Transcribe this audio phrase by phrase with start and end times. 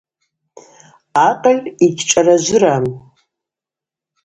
[1.27, 2.85] Акъыль йгьшӏаражвырам.